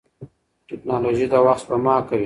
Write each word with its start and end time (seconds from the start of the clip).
ټکنالوژي 0.69 1.25
د 1.31 1.33
وخت 1.45 1.61
سپما 1.63 1.95
کوي. 2.07 2.19